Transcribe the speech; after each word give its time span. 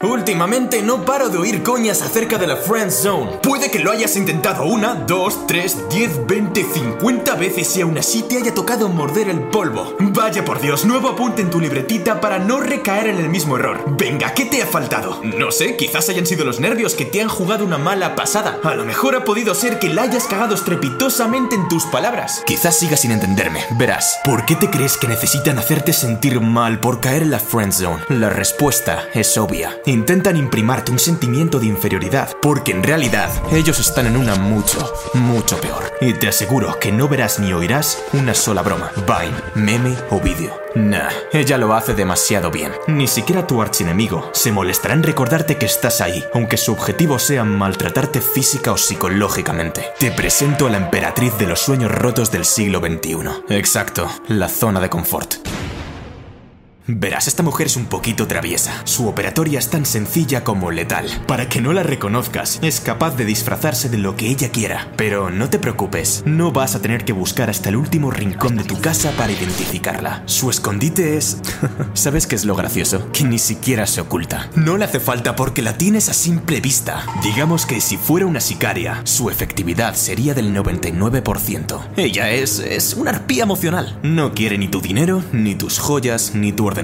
Últimamente 0.00 0.80
no 0.80 1.04
paro 1.04 1.28
de 1.28 1.38
oír 1.38 1.64
coñas 1.64 2.02
acerca 2.02 2.38
de 2.38 2.46
la 2.46 2.54
Friend 2.54 2.88
Zone. 2.88 3.40
Puede 3.42 3.68
que 3.68 3.80
lo 3.80 3.90
hayas 3.90 4.14
intentado 4.14 4.64
una, 4.64 4.94
dos, 4.94 5.44
tres, 5.48 5.76
diez, 5.90 6.24
veinte, 6.24 6.64
cincuenta 6.72 7.34
veces 7.34 7.76
y 7.76 7.80
aún 7.80 7.98
así 7.98 8.22
te 8.22 8.36
haya 8.36 8.54
tocado 8.54 8.88
morder 8.88 9.28
el 9.28 9.40
polvo. 9.40 9.96
Vaya 9.98 10.44
por 10.44 10.60
Dios, 10.60 10.84
nuevo 10.84 11.08
apunte 11.08 11.42
en 11.42 11.50
tu 11.50 11.58
libretita 11.58 12.20
para 12.20 12.38
no 12.38 12.60
recaer 12.60 13.08
en 13.08 13.18
el 13.18 13.28
mismo 13.28 13.56
error. 13.56 13.82
Venga, 13.98 14.34
¿qué 14.34 14.44
te 14.44 14.62
ha 14.62 14.66
faltado? 14.66 15.20
No 15.24 15.50
sé, 15.50 15.74
quizás 15.74 16.08
hayan 16.08 16.26
sido 16.26 16.44
los 16.44 16.60
nervios 16.60 16.94
que 16.94 17.04
te 17.04 17.20
han 17.20 17.28
jugado 17.28 17.64
una 17.64 17.78
mala 17.78 18.14
pasada. 18.14 18.60
A 18.62 18.74
lo 18.76 18.84
mejor 18.84 19.16
ha 19.16 19.24
podido 19.24 19.52
ser 19.56 19.80
que 19.80 19.88
la 19.88 20.02
hayas 20.02 20.28
cagado 20.28 20.54
estrepitosamente 20.54 21.56
en 21.56 21.66
tus 21.66 21.86
palabras. 21.86 22.44
Quizás 22.46 22.78
sigas 22.78 23.00
sin 23.00 23.10
entenderme. 23.10 23.64
Verás, 23.72 24.20
¿por 24.24 24.46
qué 24.46 24.54
te 24.54 24.70
crees 24.70 24.96
que 24.96 25.08
necesitan 25.08 25.58
hacerte 25.58 25.92
sentir 25.92 26.40
mal 26.40 26.78
por 26.78 27.00
caer 27.00 27.22
en 27.22 27.32
la 27.32 27.40
Friend 27.40 27.72
Zone? 27.72 28.04
La 28.10 28.30
respuesta 28.30 29.02
es 29.12 29.36
obvia 29.36 29.76
intentan 29.90 30.36
imprimarte 30.36 30.92
un 30.92 30.98
sentimiento 30.98 31.58
de 31.58 31.66
inferioridad, 31.66 32.36
porque 32.42 32.72
en 32.72 32.82
realidad 32.82 33.30
ellos 33.52 33.78
están 33.78 34.06
en 34.06 34.16
una 34.16 34.34
mucho, 34.34 34.92
mucho 35.14 35.60
peor. 35.60 35.92
Y 36.00 36.14
te 36.14 36.28
aseguro 36.28 36.78
que 36.78 36.92
no 36.92 37.08
verás 37.08 37.38
ni 37.38 37.52
oirás 37.52 38.02
una 38.12 38.34
sola 38.34 38.62
broma, 38.62 38.90
vine, 38.96 39.36
meme 39.54 39.96
o 40.10 40.20
vídeo. 40.20 40.52
Nah, 40.74 41.08
ella 41.32 41.58
lo 41.58 41.74
hace 41.74 41.94
demasiado 41.94 42.50
bien. 42.50 42.72
Ni 42.86 43.06
siquiera 43.06 43.46
tu 43.46 43.60
archienemigo 43.60 44.30
se 44.32 44.52
molestará 44.52 44.94
en 44.94 45.02
recordarte 45.02 45.56
que 45.56 45.66
estás 45.66 46.00
ahí, 46.00 46.24
aunque 46.34 46.56
su 46.56 46.72
objetivo 46.72 47.18
sea 47.18 47.44
maltratarte 47.44 48.20
física 48.20 48.72
o 48.72 48.76
psicológicamente. 48.76 49.86
Te 49.98 50.10
presento 50.10 50.66
a 50.66 50.70
la 50.70 50.76
emperatriz 50.76 51.36
de 51.38 51.46
los 51.46 51.60
sueños 51.60 51.90
rotos 51.90 52.30
del 52.30 52.44
siglo 52.44 52.80
XXI. 52.80 53.56
Exacto, 53.56 54.08
la 54.28 54.48
zona 54.48 54.80
de 54.80 54.90
confort. 54.90 55.36
Verás, 56.90 57.28
esta 57.28 57.42
mujer 57.42 57.66
es 57.66 57.76
un 57.76 57.84
poquito 57.84 58.26
traviesa. 58.26 58.80
Su 58.84 59.08
operatoria 59.08 59.58
es 59.58 59.68
tan 59.68 59.84
sencilla 59.84 60.42
como 60.42 60.70
letal. 60.70 61.06
Para 61.26 61.46
que 61.46 61.60
no 61.60 61.74
la 61.74 61.82
reconozcas, 61.82 62.58
es 62.62 62.80
capaz 62.80 63.14
de 63.14 63.26
disfrazarse 63.26 63.90
de 63.90 63.98
lo 63.98 64.16
que 64.16 64.28
ella 64.28 64.50
quiera. 64.50 64.90
Pero 64.96 65.28
no 65.28 65.50
te 65.50 65.58
preocupes, 65.58 66.22
no 66.24 66.50
vas 66.50 66.74
a 66.74 66.80
tener 66.80 67.04
que 67.04 67.12
buscar 67.12 67.50
hasta 67.50 67.68
el 67.68 67.76
último 67.76 68.10
rincón 68.10 68.56
de 68.56 68.64
tu 68.64 68.80
casa 68.80 69.10
para 69.18 69.32
identificarla. 69.32 70.22
Su 70.24 70.48
escondite 70.48 71.18
es... 71.18 71.36
¿Sabes 71.92 72.26
qué 72.26 72.36
es 72.36 72.46
lo 72.46 72.56
gracioso? 72.56 73.12
Que 73.12 73.24
ni 73.24 73.38
siquiera 73.38 73.86
se 73.86 74.00
oculta. 74.00 74.48
No 74.54 74.78
le 74.78 74.86
hace 74.86 74.98
falta 74.98 75.36
porque 75.36 75.60
la 75.60 75.76
tienes 75.76 76.08
a 76.08 76.14
simple 76.14 76.62
vista. 76.62 77.04
Digamos 77.22 77.66
que 77.66 77.82
si 77.82 77.98
fuera 77.98 78.24
una 78.24 78.40
sicaria, 78.40 79.02
su 79.04 79.28
efectividad 79.28 79.94
sería 79.94 80.32
del 80.32 80.56
99%. 80.56 81.80
Ella 81.98 82.30
es... 82.30 82.60
es 82.60 82.94
una 82.94 83.10
arpía 83.10 83.42
emocional. 83.42 83.98
No 84.02 84.32
quiere 84.32 84.56
ni 84.56 84.68
tu 84.68 84.80
dinero, 84.80 85.22
ni 85.32 85.54
tus 85.54 85.78
joyas, 85.78 86.34
ni 86.34 86.50
tu 86.50 86.64
ordenador. 86.64 86.77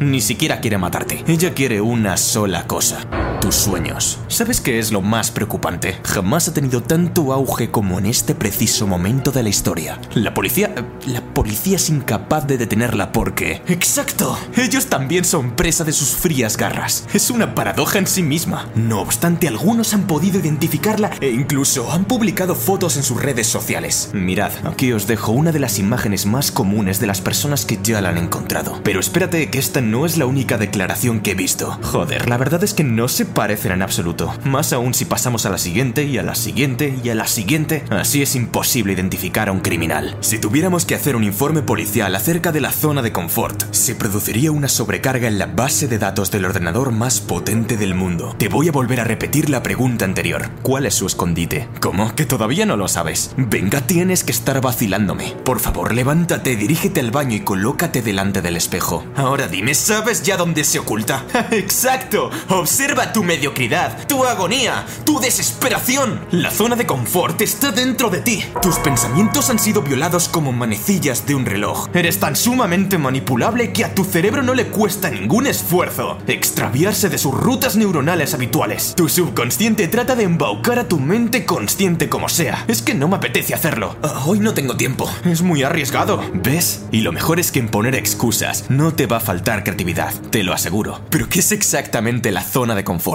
Ni 0.00 0.20
siquiera 0.20 0.60
quiere 0.60 0.78
matarte. 0.78 1.22
Ella 1.26 1.52
quiere 1.52 1.80
una 1.80 2.16
sola 2.16 2.66
cosa. 2.66 3.29
Tus 3.40 3.54
sueños. 3.54 4.18
¿Sabes 4.28 4.60
qué 4.60 4.78
es 4.78 4.92
lo 4.92 5.00
más 5.00 5.30
preocupante? 5.30 5.98
Jamás 6.04 6.46
ha 6.48 6.52
tenido 6.52 6.82
tanto 6.82 7.32
auge 7.32 7.70
como 7.70 7.98
en 7.98 8.04
este 8.04 8.34
preciso 8.34 8.86
momento 8.86 9.32
de 9.32 9.42
la 9.42 9.48
historia. 9.48 9.98
La 10.12 10.34
policía... 10.34 10.74
La 11.06 11.22
policía 11.22 11.76
es 11.76 11.88
incapaz 11.88 12.46
de 12.46 12.58
detenerla 12.58 13.12
porque... 13.12 13.62
¡Exacto! 13.66 14.38
Ellos 14.56 14.86
también 14.86 15.24
son 15.24 15.52
presa 15.52 15.84
de 15.84 15.92
sus 15.92 16.10
frías 16.10 16.58
garras. 16.58 17.06
Es 17.14 17.30
una 17.30 17.54
paradoja 17.54 17.98
en 17.98 18.06
sí 18.06 18.22
misma. 18.22 18.68
No 18.74 19.00
obstante, 19.00 19.48
algunos 19.48 19.94
han 19.94 20.06
podido 20.06 20.38
identificarla 20.38 21.10
e 21.22 21.30
incluso 21.30 21.90
han 21.90 22.04
publicado 22.04 22.54
fotos 22.54 22.98
en 22.98 23.02
sus 23.02 23.22
redes 23.22 23.46
sociales. 23.46 24.10
Mirad, 24.12 24.52
aquí 24.64 24.92
os 24.92 25.06
dejo 25.06 25.32
una 25.32 25.50
de 25.50 25.60
las 25.60 25.78
imágenes 25.78 26.26
más 26.26 26.52
comunes 26.52 27.00
de 27.00 27.06
las 27.06 27.22
personas 27.22 27.64
que 27.64 27.78
ya 27.82 28.02
la 28.02 28.10
han 28.10 28.18
encontrado. 28.18 28.80
Pero 28.84 29.00
espérate 29.00 29.50
que 29.50 29.58
esta 29.58 29.80
no 29.80 30.04
es 30.04 30.18
la 30.18 30.26
única 30.26 30.58
declaración 30.58 31.20
que 31.20 31.30
he 31.30 31.34
visto. 31.34 31.78
Joder, 31.82 32.28
la 32.28 32.36
verdad 32.36 32.62
es 32.62 32.74
que 32.74 32.84
no 32.84 33.08
se 33.08 33.29
parecen 33.30 33.72
en 33.72 33.82
absoluto. 33.82 34.32
Más 34.44 34.72
aún 34.72 34.94
si 34.94 35.04
pasamos 35.04 35.46
a 35.46 35.50
la 35.50 35.58
siguiente 35.58 36.04
y 36.04 36.18
a 36.18 36.22
la 36.22 36.34
siguiente 36.34 36.98
y 37.02 37.08
a 37.10 37.14
la 37.14 37.26
siguiente. 37.26 37.84
Así 37.90 38.22
es 38.22 38.34
imposible 38.36 38.92
identificar 38.92 39.48
a 39.48 39.52
un 39.52 39.60
criminal. 39.60 40.16
Si 40.20 40.38
tuviéramos 40.38 40.84
que 40.84 40.94
hacer 40.94 41.16
un 41.16 41.24
informe 41.24 41.62
policial 41.62 42.14
acerca 42.14 42.52
de 42.52 42.60
la 42.60 42.72
zona 42.72 43.02
de 43.02 43.12
confort, 43.12 43.72
se 43.72 43.94
produciría 43.94 44.52
una 44.52 44.68
sobrecarga 44.68 45.28
en 45.28 45.38
la 45.38 45.46
base 45.46 45.88
de 45.88 45.98
datos 45.98 46.30
del 46.30 46.44
ordenador 46.44 46.92
más 46.92 47.20
potente 47.20 47.76
del 47.76 47.94
mundo. 47.94 48.34
Te 48.38 48.48
voy 48.48 48.68
a 48.68 48.72
volver 48.72 49.00
a 49.00 49.04
repetir 49.04 49.50
la 49.50 49.62
pregunta 49.62 50.04
anterior. 50.04 50.50
¿Cuál 50.62 50.86
es 50.86 50.94
su 50.94 51.06
escondite? 51.06 51.68
¿Cómo? 51.80 52.14
¿Que 52.14 52.26
todavía 52.26 52.66
no 52.66 52.76
lo 52.76 52.88
sabes? 52.88 53.32
Venga, 53.36 53.80
tienes 53.80 54.24
que 54.24 54.32
estar 54.32 54.60
vacilándome. 54.60 55.34
Por 55.44 55.60
favor, 55.60 55.94
levántate, 55.94 56.56
dirígete 56.56 57.00
al 57.00 57.10
baño 57.10 57.36
y 57.36 57.40
colócate 57.40 58.02
delante 58.02 58.42
del 58.42 58.56
espejo. 58.56 59.04
Ahora 59.16 59.48
dime, 59.48 59.74
¿sabes 59.74 60.22
ya 60.22 60.36
dónde 60.36 60.64
se 60.64 60.78
oculta? 60.78 61.24
¡Exacto! 61.50 62.30
Observa 62.48 63.12
tu 63.12 63.19
mediocridad, 63.22 64.06
tu 64.06 64.24
agonía, 64.24 64.86
tu 65.04 65.20
desesperación. 65.20 66.20
La 66.30 66.50
zona 66.50 66.76
de 66.76 66.86
confort 66.86 67.40
está 67.40 67.72
dentro 67.72 68.10
de 68.10 68.20
ti. 68.20 68.44
Tus 68.62 68.78
pensamientos 68.78 69.50
han 69.50 69.58
sido 69.58 69.82
violados 69.82 70.28
como 70.28 70.52
manecillas 70.52 71.26
de 71.26 71.34
un 71.34 71.46
reloj. 71.46 71.88
Eres 71.94 72.18
tan 72.18 72.36
sumamente 72.36 72.98
manipulable 72.98 73.72
que 73.72 73.84
a 73.84 73.94
tu 73.94 74.04
cerebro 74.04 74.42
no 74.42 74.54
le 74.54 74.66
cuesta 74.68 75.10
ningún 75.10 75.46
esfuerzo 75.46 76.18
extraviarse 76.26 77.08
de 77.08 77.18
sus 77.18 77.34
rutas 77.34 77.76
neuronales 77.76 78.34
habituales. 78.34 78.94
Tu 78.96 79.08
subconsciente 79.08 79.88
trata 79.88 80.14
de 80.14 80.24
embaucar 80.24 80.78
a 80.78 80.88
tu 80.88 80.98
mente 80.98 81.44
consciente 81.44 82.08
como 82.08 82.28
sea. 82.28 82.64
Es 82.68 82.82
que 82.82 82.94
no 82.94 83.08
me 83.08 83.16
apetece 83.16 83.54
hacerlo. 83.54 83.96
Ah, 84.02 84.22
hoy 84.26 84.40
no 84.40 84.54
tengo 84.54 84.76
tiempo. 84.76 85.10
Es 85.24 85.42
muy 85.42 85.62
arriesgado. 85.62 86.22
¿Ves? 86.32 86.84
Y 86.92 87.00
lo 87.00 87.12
mejor 87.12 87.40
es 87.40 87.52
que 87.52 87.58
en 87.58 87.68
poner 87.68 87.94
excusas 87.94 88.64
no 88.68 88.92
te 88.92 89.06
va 89.06 89.18
a 89.18 89.20
faltar 89.20 89.64
creatividad, 89.64 90.12
te 90.30 90.42
lo 90.42 90.52
aseguro. 90.52 91.00
Pero 91.10 91.28
¿qué 91.28 91.40
es 91.40 91.52
exactamente 91.52 92.30
la 92.30 92.42
zona 92.42 92.74
de 92.74 92.84
confort? 92.84 93.09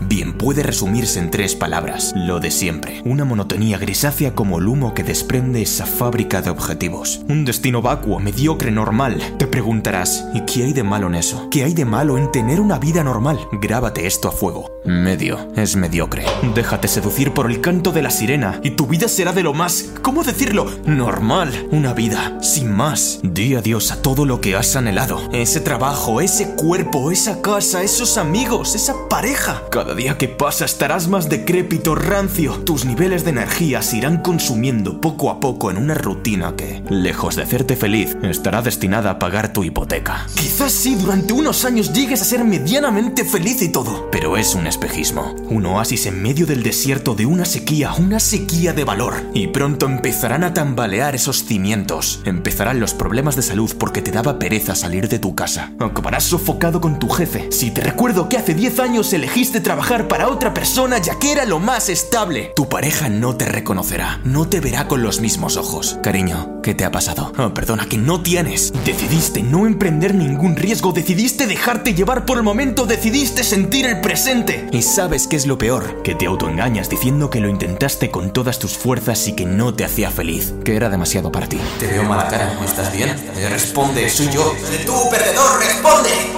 Bien, 0.00 0.32
puede 0.38 0.62
resumirse 0.62 1.18
en 1.18 1.30
tres 1.30 1.56
palabras, 1.56 2.14
lo 2.16 2.38
de 2.38 2.50
siempre. 2.50 3.02
Una 3.04 3.24
monotonía 3.24 3.78
grisácea 3.78 4.34
como 4.34 4.58
el 4.58 4.68
humo 4.68 4.94
que 4.94 5.02
desprende 5.02 5.60
esa 5.60 5.86
fábrica 5.86 6.40
de 6.40 6.50
objetivos. 6.50 7.20
Un 7.28 7.44
destino 7.44 7.82
vacuo, 7.82 8.20
mediocre, 8.20 8.70
normal. 8.70 9.20
Te 9.38 9.46
preguntarás, 9.46 10.24
¿y 10.34 10.42
qué 10.42 10.64
hay 10.64 10.72
de 10.72 10.84
malo 10.84 11.08
en 11.08 11.16
eso? 11.16 11.48
¿Qué 11.50 11.64
hay 11.64 11.74
de 11.74 11.84
malo 11.84 12.16
en 12.16 12.30
tener 12.30 12.60
una 12.60 12.78
vida 12.78 13.02
normal? 13.02 13.38
Grábate 13.60 14.06
esto 14.06 14.28
a 14.28 14.32
fuego. 14.32 14.70
Medio, 14.88 15.52
es 15.54 15.76
mediocre. 15.76 16.24
Déjate 16.54 16.88
seducir 16.88 17.34
por 17.34 17.50
el 17.50 17.60
canto 17.60 17.92
de 17.92 18.00
la 18.00 18.08
sirena 18.08 18.58
y 18.62 18.70
tu 18.70 18.86
vida 18.86 19.06
será 19.06 19.34
de 19.34 19.42
lo 19.42 19.52
más, 19.52 19.90
¿cómo 20.00 20.24
decirlo? 20.24 20.64
Normal. 20.86 21.68
Una 21.70 21.92
vida, 21.92 22.38
sin 22.40 22.72
más. 22.72 23.20
Di 23.22 23.54
adiós 23.54 23.92
a 23.92 24.00
todo 24.00 24.24
lo 24.24 24.40
que 24.40 24.56
has 24.56 24.76
anhelado. 24.76 25.20
Ese 25.34 25.60
trabajo, 25.60 26.22
ese 26.22 26.54
cuerpo, 26.54 27.10
esa 27.10 27.42
casa, 27.42 27.82
esos 27.82 28.16
amigos, 28.16 28.74
esa 28.74 28.94
pareja. 29.10 29.62
Cada 29.70 29.94
día 29.94 30.16
que 30.16 30.26
pasa 30.26 30.64
estarás 30.64 31.06
más 31.06 31.28
decrépito, 31.28 31.94
rancio. 31.94 32.54
Tus 32.64 32.86
niveles 32.86 33.24
de 33.24 33.30
energía 33.30 33.82
se 33.82 33.98
irán 33.98 34.22
consumiendo 34.22 35.02
poco 35.02 35.28
a 35.30 35.38
poco 35.38 35.70
en 35.70 35.76
una 35.76 35.96
rutina 35.96 36.56
que, 36.56 36.82
lejos 36.88 37.36
de 37.36 37.42
hacerte 37.42 37.76
feliz, 37.76 38.16
estará 38.22 38.62
destinada 38.62 39.10
a 39.10 39.18
pagar 39.18 39.52
tu 39.52 39.64
hipoteca. 39.64 40.26
Quizás 40.34 40.72
sí, 40.72 40.94
durante 40.94 41.34
unos 41.34 41.66
años 41.66 41.92
llegues 41.92 42.22
a 42.22 42.24
ser 42.24 42.42
medianamente 42.42 43.26
feliz 43.26 43.60
y 43.60 43.68
todo, 43.68 44.08
pero 44.10 44.38
es 44.38 44.54
un 44.54 44.66
espejismo. 44.78 45.34
Un 45.50 45.66
oasis 45.66 46.06
en 46.06 46.22
medio 46.22 46.46
del 46.46 46.62
desierto 46.62 47.16
de 47.16 47.26
una 47.26 47.44
sequía, 47.44 47.92
una 47.94 48.20
sequía 48.20 48.72
de 48.72 48.84
valor. 48.84 49.14
Y 49.34 49.48
pronto 49.48 49.86
empezarán 49.86 50.44
a 50.44 50.54
tambalear 50.54 51.16
esos 51.16 51.44
cimientos. 51.44 52.20
Empezarán 52.24 52.78
los 52.78 52.94
problemas 52.94 53.34
de 53.34 53.42
salud 53.42 53.72
porque 53.78 54.02
te 54.02 54.12
daba 54.12 54.38
pereza 54.38 54.76
salir 54.76 55.08
de 55.08 55.18
tu 55.18 55.34
casa. 55.34 55.72
Acabarás 55.80 56.24
sofocado 56.24 56.80
con 56.80 57.00
tu 57.00 57.08
jefe. 57.08 57.48
Si 57.50 57.72
te 57.72 57.80
recuerdo 57.80 58.28
que 58.28 58.36
hace 58.36 58.54
10 58.54 58.78
años 58.78 59.12
elegiste 59.12 59.60
trabajar 59.60 60.06
para 60.06 60.28
otra 60.28 60.54
persona 60.54 60.98
ya 60.98 61.18
que 61.18 61.32
era 61.32 61.44
lo 61.44 61.58
más 61.58 61.88
estable. 61.88 62.52
Tu 62.54 62.68
pareja 62.68 63.08
no 63.08 63.36
te 63.36 63.46
reconocerá, 63.46 64.20
no 64.24 64.48
te 64.48 64.60
verá 64.60 64.86
con 64.86 65.02
los 65.02 65.20
mismos 65.20 65.56
ojos. 65.56 65.98
Cariño, 66.02 66.60
¿qué 66.62 66.74
te 66.74 66.84
ha 66.84 66.92
pasado? 66.92 67.32
Oh, 67.36 67.52
perdona, 67.52 67.86
que 67.86 67.98
no 67.98 68.22
tienes. 68.22 68.72
Decidiste 68.84 69.42
no 69.42 69.66
emprender 69.66 70.14
ningún 70.14 70.54
riesgo, 70.54 70.92
decidiste 70.92 71.46
dejarte 71.46 71.94
llevar 71.94 72.24
por 72.24 72.36
el 72.36 72.44
momento, 72.44 72.86
decidiste 72.86 73.42
sentir 73.42 73.86
el 73.86 74.00
presente. 74.00 74.57
Y 74.72 74.82
sabes 74.82 75.26
qué 75.26 75.36
es 75.36 75.46
lo 75.46 75.58
peor, 75.58 76.02
que 76.02 76.14
te 76.14 76.26
autoengañas 76.26 76.88
diciendo 76.88 77.30
que 77.30 77.40
lo 77.40 77.48
intentaste 77.48 78.10
con 78.10 78.32
todas 78.32 78.58
tus 78.58 78.76
fuerzas 78.76 79.26
y 79.28 79.34
que 79.34 79.46
no 79.46 79.74
te 79.74 79.84
hacía 79.84 80.10
feliz, 80.10 80.54
que 80.64 80.76
era 80.76 80.88
demasiado 80.88 81.32
para 81.32 81.48
ti. 81.48 81.58
Te 81.78 81.86
veo 81.86 82.04
mala 82.04 82.28
cara, 82.28 82.58
¿estás 82.64 82.92
bien? 82.92 83.10
Eh, 83.36 83.48
responde, 83.48 84.08
soy 84.08 84.28
yo. 84.30 84.54
¡Tú, 84.86 84.94
perdedor, 85.10 85.60
responde! 85.60 86.37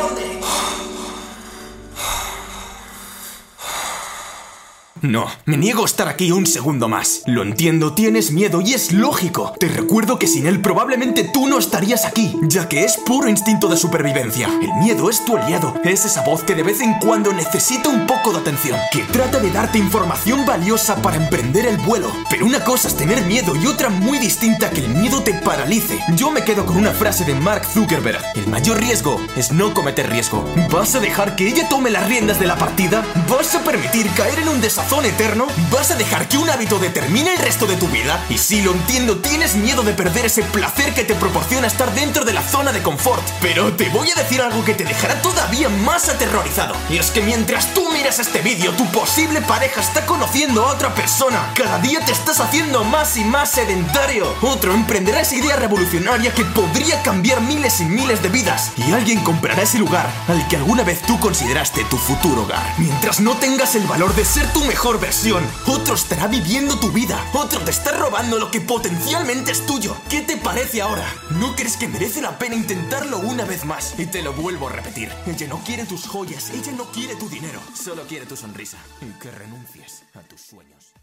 No, 5.03 5.27
me 5.47 5.57
niego 5.57 5.83
a 5.83 5.87
estar 5.87 6.09
aquí 6.09 6.31
un 6.31 6.45
segundo 6.45 6.87
más. 6.87 7.23
Lo 7.27 7.43
entiendo, 7.43 7.95
tienes 7.95 8.33
miedo 8.33 8.61
y 8.61 8.75
es 8.75 8.93
lógico. 8.93 9.55
Te 9.59 9.67
recuerdo 9.67 10.19
que 10.19 10.27
sin 10.27 10.47
él 10.47 10.61
probablemente 10.61 11.25
tú 11.25 11.47
no 11.47 11.59
estarías 11.59 12.05
aquí, 12.05 12.37
ya 12.43 12.69
que 12.69 12.85
es 12.85 12.99
puro 12.99 13.29
instinto 13.29 13.69
de 13.69 13.79
supervivencia. 13.79 14.49
El 14.61 14.73
miedo 14.75 15.09
es 15.09 15.25
tu 15.25 15.39
aliado, 15.39 15.75
es 15.85 16.05
esa 16.05 16.23
voz 16.23 16.43
que 16.43 16.55
de 16.55 16.65
vez 16.65 16.83
en 16.83 16.95
cuando 16.99 17.33
necesita 17.33 17.89
un 17.89 18.07
poco 18.07 18.33
de 18.33 18.41
atención, 18.41 18.79
que 18.93 19.03
trata 19.05 19.39
de 19.39 19.51
darte 19.51 19.79
información 19.79 20.45
valiosa 20.45 21.01
para 21.01 21.17
emprender 21.17 21.65
el 21.65 21.79
vuelo. 21.79 22.13
Pero 22.29 22.45
una 22.45 22.63
cosa 22.63 22.89
es 22.89 22.97
tener 22.97 23.25
miedo 23.25 23.57
y 23.57 23.67
otra 23.69 23.89
muy 23.89 24.19
distinta 24.19 24.69
que 24.69 24.85
el 24.85 24.91
miedo 24.91 25.23
te 25.23 25.33
paralice. 25.33 25.99
Yo 26.15 26.31
me 26.31 26.45
quedo 26.45 26.67
con 26.67 26.77
una 26.77 26.93
frase 26.93 27.25
de 27.25 27.35
Mark 27.35 27.65
Zuckerberg. 27.65 28.21
El 28.35 28.49
mayor 28.49 28.79
riesgo 28.79 29.19
es 29.35 29.51
no 29.51 29.73
cometer 29.73 30.11
riesgo. 30.11 30.45
¿Vas 30.71 30.95
a 30.95 31.01
dejar 31.01 31.37
que 31.37 31.49
ella 31.49 31.69
tome 31.71 31.91
las 31.91 32.07
riendas 32.07 32.39
de 32.39 32.47
la 32.47 32.57
partida? 32.57 33.03
¿Vas 33.31 33.55
a 33.55 33.65
permitir 33.65 34.07
caer 34.11 34.41
en 34.41 34.49
un 34.49 34.61
desazón 34.91 35.05
eterno? 35.05 35.47
¿Vas 35.71 35.91
a 35.91 35.97
dejar 35.97 36.27
que 36.29 36.37
un 36.37 36.51
hábito 36.51 36.79
determine 36.79 37.33
el 37.33 37.39
resto 37.39 37.67
de 37.67 37.77
tu 37.77 37.87
vida? 37.89 38.25
Y 38.29 38.39
si 38.39 38.63
lo 38.63 38.73
entiendo, 38.73 39.19
tienes 39.19 39.55
miedo 39.55 39.83
de 39.83 39.93
perder 39.93 40.27
ese 40.27 40.43
placer 40.43 40.95
que 40.95 41.05
te 41.05 41.15
proporciona 41.15 41.67
estar 41.67 41.93
dentro 41.95 42.25
de 42.25 42.33
la 42.33 42.43
zona 42.43 42.73
de 42.73 42.83
confort. 42.83 43.23
Pero 43.41 43.73
te 43.75 43.89
voy 43.91 44.11
a 44.11 44.15
decir 44.15 44.41
algo 44.41 44.65
que 44.65 44.75
te 44.75 44.85
dejará 44.85 45.21
todavía 45.23 45.69
más 45.69 46.09
aterrorizado. 46.09 46.75
Y 46.89 46.99
es 46.99 47.11
que 47.11 47.23
mientras 47.23 47.73
tú 47.73 47.89
miras 47.93 48.19
este 48.19 48.41
vídeo, 48.41 48.73
tu 48.73 48.85
posible 48.87 49.41
pareja 49.43 49.81
está 49.81 50.05
conociendo 50.07 50.65
a 50.65 50.73
otra 50.73 50.93
persona. 50.95 51.53
Cada 51.55 51.79
día 51.79 52.05
te 52.05 52.13
estás 52.13 52.41
haciendo 52.41 52.83
más 52.83 53.17
y 53.17 53.25
más 53.25 53.51
sedentario. 53.53 54.35
Otro 54.43 54.75
emprenderá 54.75 55.21
esa 55.21 55.37
idea 55.37 55.57
revolucionaria 55.57 56.35
que 56.35 56.45
podría 56.45 57.01
cambiar 57.03 57.41
miles 57.43 57.81
y 57.81 57.85
miles 57.85 58.23
de 58.23 58.29
vidas. 58.29 58.73
Y 58.77 58.93
alguien 58.93 59.21
comprará 59.21 59.63
ese 59.63 59.79
lugar 59.79 60.11
al 60.27 60.47
que 60.49 60.57
alguna 60.57 60.83
vez 60.83 61.01
tú 61.03 61.19
consideraste 61.21 61.85
tu 61.85 61.97
futuro 61.97 62.43
hogar. 62.43 62.75
Mientras 62.79 63.21
no 63.21 63.37
tengas 63.37 63.77
el 63.77 63.87
valor 63.87 64.15
de 64.15 64.25
ser 64.25 64.53
tu 64.53 64.65
mejor 64.81 64.99
versión, 64.99 65.45
otro 65.67 65.95
estará 65.95 66.27
viviendo 66.27 66.81
tu 66.81 66.91
vida. 66.91 67.23
Otro 67.35 67.61
te 67.61 67.71
está 67.71 67.93
robando 67.99 68.39
lo 68.39 68.51
que 68.51 68.63
potencialmente 68.63 69.53
es 69.53 69.67
tuyo. 69.67 69.95
¿Qué 70.09 70.23
te 70.23 70.39
parece 70.39 70.81
ahora? 70.81 71.05
¿No 71.39 71.55
crees 71.55 71.77
que 71.77 71.87
merece 71.87 72.23
la 72.23 72.39
pena 72.39 72.55
intentarlo 72.55 73.19
una 73.19 73.45
vez 73.45 73.67
más? 73.67 73.95
Y 73.99 74.07
te 74.07 74.23
lo 74.23 74.33
vuelvo 74.33 74.69
a 74.69 74.73
repetir. 74.73 75.13
Ella 75.27 75.49
no 75.49 75.59
quiere 75.67 75.85
tus 75.85 76.07
joyas, 76.07 76.49
ella 76.55 76.73
no 76.73 76.85
quiere 76.93 77.15
tu 77.17 77.29
dinero. 77.29 77.61
Solo 77.75 78.05
quiere 78.05 78.25
tu 78.25 78.39
sonrisa. 78.39 78.79
Y 79.03 79.11
que 79.21 79.31
renuncies 79.31 80.05
a 80.15 80.21
tus 80.21 80.41
sueños. 80.41 80.95